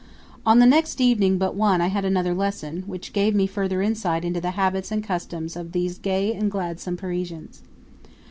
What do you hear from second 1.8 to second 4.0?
had another lesson, which gave me further